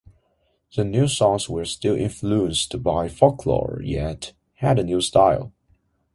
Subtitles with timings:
[0.75, 5.53] The new songs were still influenced by folklore yet had a new style.